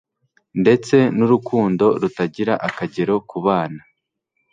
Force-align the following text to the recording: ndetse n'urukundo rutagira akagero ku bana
ndetse 0.61 0.95
n'urukundo 1.17 1.85
rutagira 2.01 2.53
akagero 2.67 3.15
ku 3.29 3.37
bana 3.45 3.81